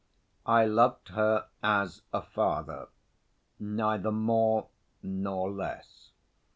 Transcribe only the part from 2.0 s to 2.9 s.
a father,